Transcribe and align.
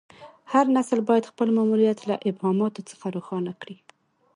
هر 0.51 0.65
نسل 0.75 0.99
باید 1.09 1.29
خپل 1.31 1.47
ماموریت 1.57 1.99
له 2.09 2.15
ابهاماتو 2.29 2.81
څخه 2.89 3.05
روښانه 3.15 3.51
کړي. 3.61 3.77